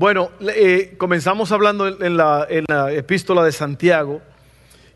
[0.00, 2.46] Bueno, eh, comenzamos hablando en la,
[2.90, 4.22] epístola de Santiago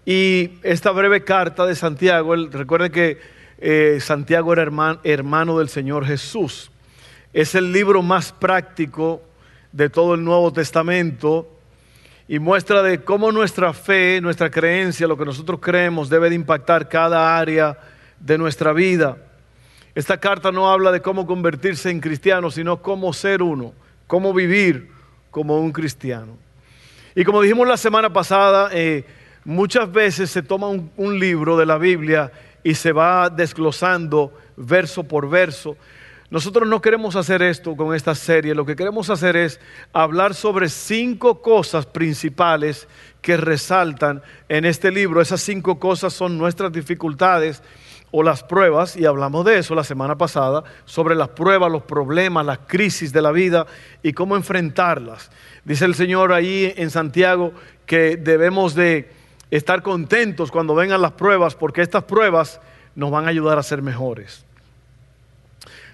[0.07, 3.19] y esta breve carta de Santiago, recuerden que
[3.59, 6.71] eh, Santiago era hermano del Señor Jesús.
[7.35, 9.21] Es el libro más práctico
[9.73, 11.51] de todo el Nuevo Testamento
[12.27, 16.89] y muestra de cómo nuestra fe, nuestra creencia, lo que nosotros creemos debe de impactar
[16.89, 17.79] cada área
[18.21, 19.19] de nuestra vida.
[19.95, 23.75] Esta carta no habla de cómo convertirse en cristiano, sino cómo ser uno,
[24.07, 24.94] cómo vivir
[25.35, 26.39] como un cristiano.
[27.17, 29.05] Y como dijimos la semana pasada, eh,
[29.45, 32.31] muchas veces se toma un libro de la Biblia
[32.63, 35.77] y se va desglosando verso por verso.
[36.35, 39.61] Nosotros no queremos hacer esto con esta serie, lo que queremos hacer es
[39.93, 42.89] hablar sobre cinco cosas principales
[43.23, 45.21] que resaltan en este libro.
[45.21, 47.63] Esas cinco cosas son nuestras dificultades
[48.11, 52.45] o las pruebas, y hablamos de eso la semana pasada, sobre las pruebas, los problemas,
[52.45, 53.69] las crisis de la vida
[54.03, 55.31] y cómo enfrentarlas.
[55.65, 57.53] Dice el Señor ahí en Santiago
[57.87, 59.09] que debemos de
[59.53, 62.61] estar contentos cuando vengan las pruebas, porque estas pruebas
[62.97, 64.45] nos van a ayudar a ser mejores.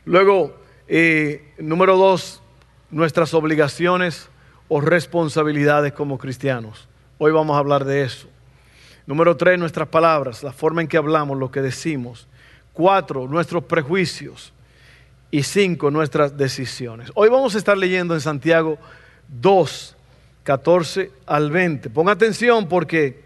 [0.05, 0.57] Luego,
[0.89, 2.43] eh, número dos,
[2.91, 4.29] nuestras obligaciones
[4.69, 6.89] o responsabilidades como cristianos.
[7.19, 8.29] Hoy vamos a hablar de eso.
[9.07, 12.29] Número tres, nuestras palabras, la forma en que hablamos, lo que decimos.
[12.73, 14.53] Cuatro, nuestros prejuicios.
[15.33, 17.11] Y cinco, nuestras decisiones.
[17.15, 18.79] Hoy vamos a estar leyendo en Santiago
[19.29, 19.97] 2,
[20.43, 21.91] 14 al 20.
[21.91, 23.23] Ponga atención porque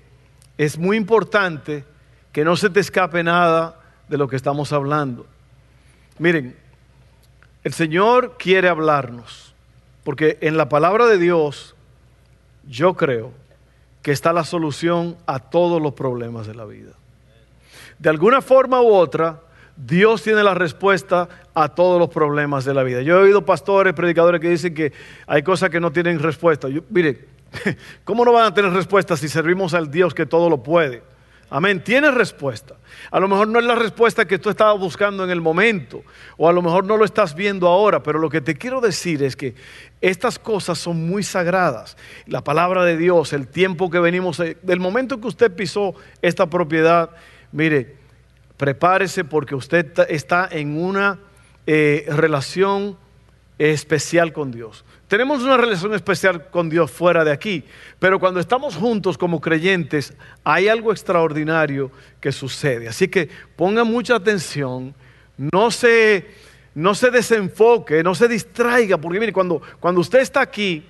[0.58, 1.84] es muy importante
[2.32, 5.26] que no se te escape nada de lo que estamos hablando.
[6.18, 6.56] Miren,
[7.64, 9.54] el Señor quiere hablarnos,
[10.04, 11.74] porque en la palabra de Dios
[12.68, 13.32] yo creo
[14.02, 16.92] que está la solución a todos los problemas de la vida.
[17.98, 19.40] De alguna forma u otra,
[19.76, 23.02] Dios tiene la respuesta a todos los problemas de la vida.
[23.02, 24.92] Yo he oído pastores, predicadores que dicen que
[25.26, 26.68] hay cosas que no tienen respuesta.
[26.90, 27.34] Mire,
[28.04, 31.02] ¿Cómo no van a tener respuesta si servimos al Dios que todo lo puede?
[31.54, 31.84] Amén.
[31.84, 32.74] Tiene respuesta.
[33.12, 36.02] A lo mejor no es la respuesta que tú estabas buscando en el momento,
[36.36, 39.22] o a lo mejor no lo estás viendo ahora, pero lo que te quiero decir
[39.22, 39.54] es que
[40.00, 41.96] estas cosas son muy sagradas.
[42.26, 46.50] La palabra de Dios, el tiempo que venimos, eh, del momento que usted pisó esta
[46.50, 47.10] propiedad,
[47.52, 47.98] mire,
[48.56, 51.20] prepárese porque usted está en una
[51.68, 52.98] eh, relación
[53.58, 54.84] especial con Dios.
[55.08, 57.64] Tenemos una relación especial con Dios fuera de aquí,
[57.98, 62.88] pero cuando estamos juntos como creyentes hay algo extraordinario que sucede.
[62.88, 64.94] Así que ponga mucha atención,
[65.36, 66.26] no se,
[66.74, 70.84] no se desenfoque, no se distraiga, porque mire, cuando, cuando usted está aquí,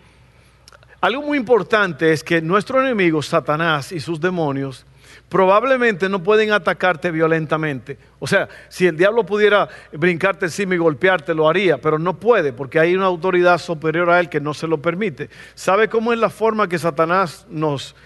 [1.00, 4.86] algo muy importante es que nuestro enemigo, Satanás y sus demonios,
[5.34, 7.99] probablemente no pueden atacarte violentamente.
[8.21, 12.53] O sea, si el diablo pudiera brincarte encima y golpearte, lo haría, pero no puede
[12.53, 15.31] porque hay una autoridad superior a él que no se lo permite.
[15.56, 17.97] ¿Sabe cómo es la forma que Satanás nos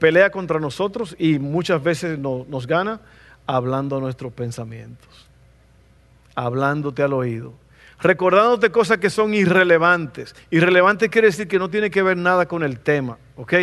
[0.00, 3.00] pelea contra nosotros y muchas veces nos gana?
[3.46, 5.28] Hablando nuestros pensamientos,
[6.34, 7.54] hablándote al oído
[8.00, 10.34] recordándote cosas que son irrelevantes.
[10.50, 13.54] Irrelevante quiere decir que no tiene que ver nada con el tema, ¿ok?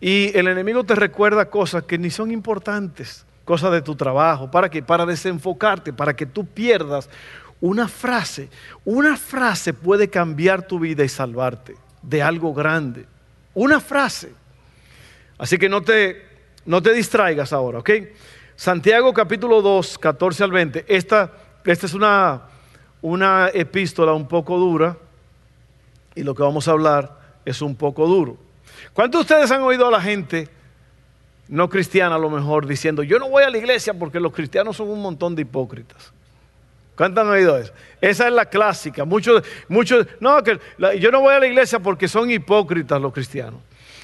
[0.00, 4.50] Y el enemigo te recuerda cosas que ni son importantes, cosas de tu trabajo.
[4.50, 4.82] ¿Para qué?
[4.82, 7.08] Para desenfocarte, para que tú pierdas
[7.60, 8.48] una frase.
[8.84, 13.06] Una frase puede cambiar tu vida y salvarte de algo grande.
[13.54, 14.32] Una frase.
[15.38, 16.26] Así que no te,
[16.66, 17.90] no te distraigas ahora, ¿ok?
[18.56, 20.84] Santiago capítulo 2, 14 al 20.
[20.88, 21.32] Esta,
[21.64, 22.42] esta es una,
[23.02, 24.96] una epístola un poco dura
[26.14, 28.36] y lo que vamos a hablar es un poco duro.
[28.92, 30.48] ¿Cuántos de ustedes han oído a la gente
[31.48, 34.76] no cristiana a lo mejor diciendo, yo no voy a la iglesia porque los cristianos
[34.76, 36.12] son un montón de hipócritas?
[36.96, 37.72] ¿Cuántos han oído eso?
[38.00, 39.04] Esa es la clásica.
[39.04, 40.60] Muchos, muchos, no, que
[41.00, 43.60] yo no voy a la iglesia porque son hipócritas los cristianos.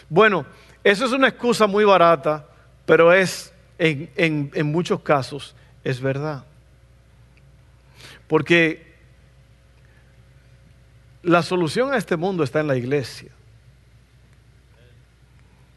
[0.08, 0.44] Bueno,
[0.82, 2.46] eso es una excusa muy barata,
[2.84, 5.54] pero es, en, en muchos casos,
[5.84, 6.44] es verdad.
[8.26, 8.90] Porque
[11.22, 13.30] la solución a este mundo está en la iglesia.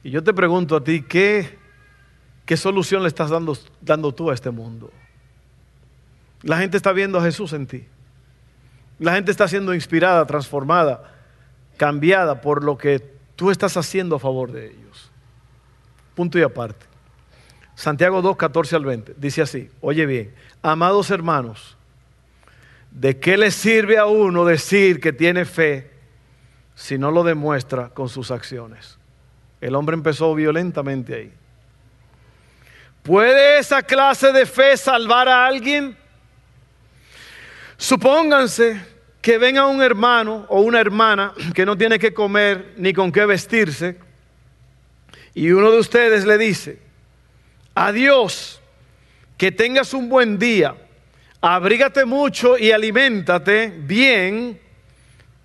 [0.04, 1.58] Y yo te pregunto a ti, ¿qué,
[2.46, 4.92] qué solución le estás dando, dando tú a este mundo?
[6.42, 7.86] La gente está viendo a Jesús en ti.
[9.00, 11.14] La gente está siendo inspirada, transformada,
[11.78, 13.00] cambiada por lo que
[13.36, 15.10] tú estás haciendo a favor de ellos.
[16.16, 16.86] punto y aparte.
[17.76, 19.16] Santiago 2, 14 al 20.
[19.18, 21.76] Dice así, oye bien, amados hermanos,
[22.92, 25.92] ¿de qué le sirve a uno decir que tiene fe
[26.76, 29.00] si no lo demuestra con sus acciones?
[29.64, 31.32] El hombre empezó violentamente ahí.
[33.02, 35.96] ¿Puede esa clase de fe salvar a alguien?
[37.78, 38.86] Supónganse
[39.22, 43.26] que venga un hermano o una hermana que no tiene que comer ni con qué
[43.26, 43.98] vestirse
[45.34, 46.80] y uno de ustedes le dice,
[47.74, 48.62] adiós,
[49.38, 50.76] que tengas un buen día,
[51.40, 54.60] abrígate mucho y aliméntate bien,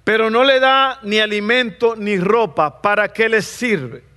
[0.02, 4.07] pero no le da ni alimento ni ropa, ¿para qué les sirve?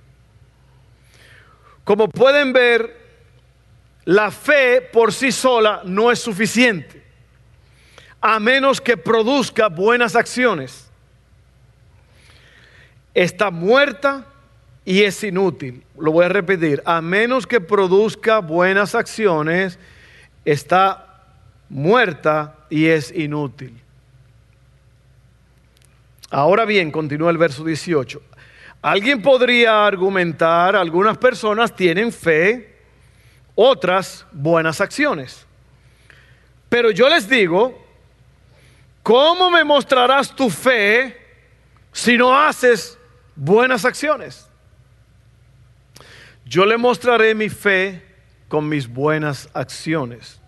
[1.84, 2.96] Como pueden ver,
[4.04, 7.02] la fe por sí sola no es suficiente,
[8.20, 10.88] a menos que produzca buenas acciones.
[13.14, 14.26] Está muerta
[14.84, 15.84] y es inútil.
[15.98, 19.78] Lo voy a repetir, a menos que produzca buenas acciones,
[20.44, 21.24] está
[21.68, 23.78] muerta y es inútil.
[26.30, 28.22] Ahora bien, continúa el verso 18.
[28.82, 32.76] Alguien podría argumentar, algunas personas tienen fe,
[33.54, 35.46] otras buenas acciones.
[36.68, 37.80] Pero yo les digo,
[39.04, 41.16] ¿cómo me mostrarás tu fe
[41.92, 42.98] si no haces
[43.36, 44.48] buenas acciones?
[46.44, 48.02] Yo le mostraré mi fe
[48.48, 50.40] con mis buenas acciones.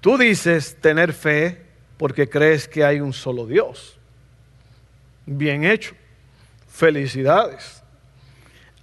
[0.00, 1.66] Tú dices tener fe
[1.98, 3.98] porque crees que hay un solo Dios.
[5.26, 5.94] Bien hecho.
[6.74, 7.84] Felicidades.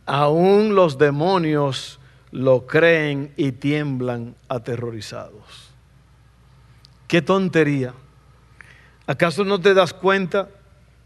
[0.05, 1.99] Aún los demonios
[2.31, 5.73] lo creen y tiemblan aterrorizados.
[7.09, 7.93] Qué tontería.
[9.07, 10.47] ¿Acaso no te das cuenta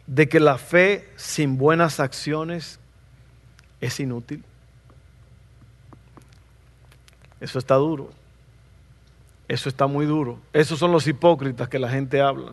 [0.06, 2.80] de que la fe sin buenas acciones
[3.82, 4.44] es inútil?
[7.40, 8.12] Eso está duro.
[9.48, 10.40] Eso está muy duro.
[10.54, 12.52] Esos son los hipócritas que la gente habla.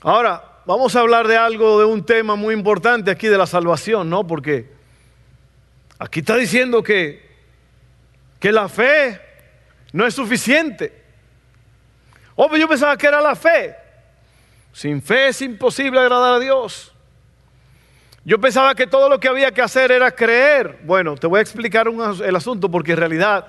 [0.00, 4.08] Ahora, vamos a hablar de algo, de un tema muy importante aquí de la salvación,
[4.08, 4.24] ¿no?
[4.24, 4.70] Porque
[5.98, 7.28] aquí está diciendo que,
[8.38, 9.20] que la fe
[9.92, 11.02] no es suficiente.
[12.36, 13.74] Oh, pero yo pensaba que era la fe.
[14.72, 16.92] Sin fe es imposible agradar a Dios.
[18.24, 20.78] Yo pensaba que todo lo que había que hacer era creer.
[20.84, 23.48] Bueno, te voy a explicar el asunto porque en realidad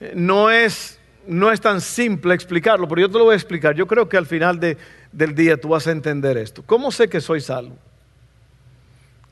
[0.00, 3.74] eh, no es, no es tan simple explicarlo, pero yo te lo voy a explicar.
[3.74, 6.62] Yo creo que al final del día tú vas a entender esto.
[6.64, 7.76] ¿Cómo sé que soy salvo?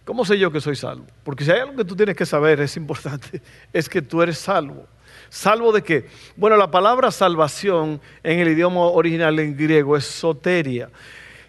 [0.05, 1.07] ¿Cómo sé yo que soy salvo?
[1.23, 3.41] Porque si hay algo que tú tienes que saber, es importante,
[3.73, 4.87] es que tú eres salvo.
[5.31, 6.07] ¿Salvo de qué?
[6.37, 10.91] Bueno, la palabra salvación en el idioma original en griego es soteria.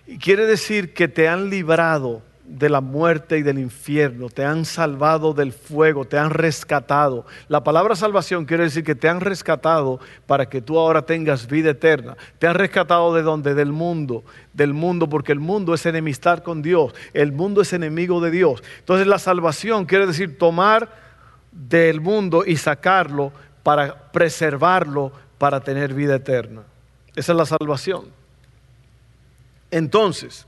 [0.07, 4.65] Y quiere decir que te han librado de la muerte y del infierno, te han
[4.65, 7.25] salvado del fuego, te han rescatado.
[7.47, 11.71] La palabra salvación quiere decir que te han rescatado para que tú ahora tengas vida
[11.71, 12.15] eterna.
[12.37, 13.55] Te han rescatado de dónde?
[13.55, 18.21] Del mundo, del mundo, porque el mundo es enemistad con Dios, el mundo es enemigo
[18.21, 18.63] de Dios.
[18.79, 20.89] Entonces la salvación quiere decir tomar
[21.51, 23.31] del mundo y sacarlo
[23.63, 26.61] para preservarlo, para tener vida eterna.
[27.15, 28.05] Esa es la salvación.
[29.71, 30.45] Entonces,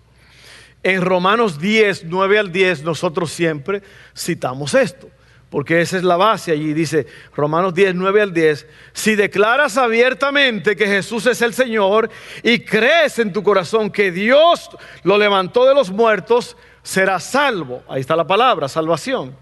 [0.84, 3.82] en Romanos 10, 9 al 10, nosotros siempre
[4.16, 5.10] citamos esto,
[5.50, 6.74] porque esa es la base allí.
[6.74, 12.10] Dice Romanos 10, 9 al 10, si declaras abiertamente que Jesús es el Señor
[12.44, 14.70] y crees en tu corazón que Dios
[15.04, 17.84] lo levantó de los muertos, serás salvo.
[17.90, 19.36] Ahí está la palabra, salvación.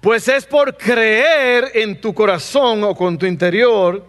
[0.00, 4.04] Pues es por creer en tu corazón o con tu interior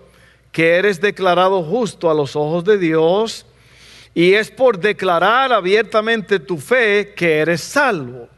[0.52, 3.46] que eres declarado justo a los ojos de Dios
[4.16, 8.30] y es por declarar abiertamente tu fe que eres salvo.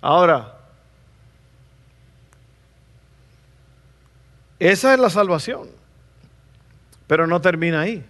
[0.00, 0.58] Ahora,
[4.58, 5.68] esa es la salvación,
[7.06, 8.02] pero no termina ahí.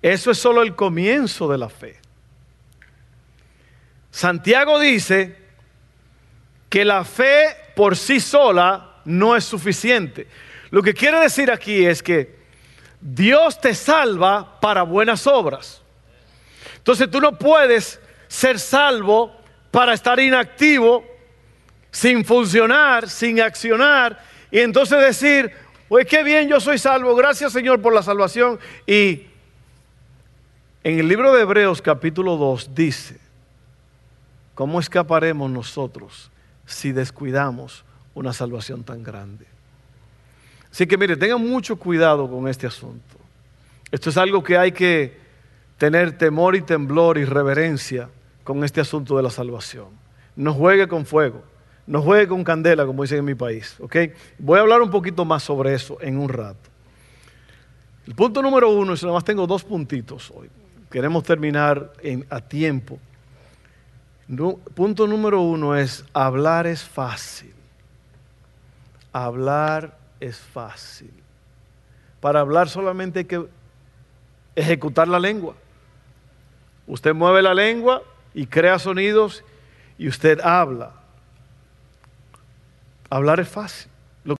[0.00, 2.00] Eso es solo el comienzo de la fe.
[4.10, 5.36] Santiago dice
[6.70, 7.44] que la fe
[7.76, 10.26] por sí sola no es suficiente.
[10.70, 12.33] Lo que quiere decir aquí es que
[13.04, 15.82] Dios te salva para buenas obras.
[16.78, 19.30] Entonces tú no puedes ser salvo
[19.70, 21.04] para estar inactivo,
[21.90, 25.52] sin funcionar, sin accionar, y entonces decir,
[25.86, 28.58] pues qué bien, yo soy salvo, gracias Señor por la salvación.
[28.86, 29.26] Y
[30.82, 33.20] en el libro de Hebreos capítulo 2 dice,
[34.54, 36.30] ¿cómo escaparemos nosotros
[36.64, 37.84] si descuidamos
[38.14, 39.53] una salvación tan grande?
[40.74, 43.16] Así que mire, tengan mucho cuidado con este asunto.
[43.92, 45.16] Esto es algo que hay que
[45.78, 48.08] tener temor y temblor y reverencia
[48.42, 49.86] con este asunto de la salvación.
[50.34, 51.44] No juegue con fuego,
[51.86, 53.76] no juegue con candela, como dicen en mi país.
[54.36, 56.68] Voy a hablar un poquito más sobre eso en un rato.
[58.08, 60.50] El punto número uno, y nada más tengo dos puntitos hoy,
[60.90, 61.92] queremos terminar
[62.28, 62.98] a tiempo.
[64.74, 67.54] punto número uno es, hablar es fácil.
[69.12, 71.12] Hablar es fácil.
[72.20, 73.46] Para hablar solamente hay que
[74.56, 75.54] ejecutar la lengua.
[76.86, 78.02] Usted mueve la lengua
[78.32, 79.44] y crea sonidos
[79.98, 80.92] y usted habla.
[83.10, 83.90] Hablar es fácil.